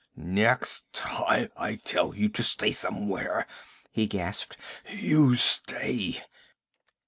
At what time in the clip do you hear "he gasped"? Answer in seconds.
3.91-4.57